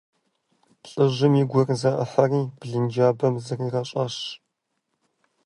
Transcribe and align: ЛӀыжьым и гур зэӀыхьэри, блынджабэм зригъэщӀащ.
ЛӀыжьым 0.89 1.33
и 1.41 1.43
гур 1.49 1.67
зэӀыхьэри, 1.79 2.41
блынджабэм 2.59 3.35
зригъэщӀащ. 3.45 4.15